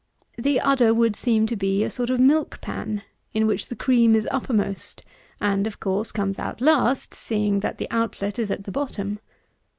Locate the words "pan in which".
2.59-3.67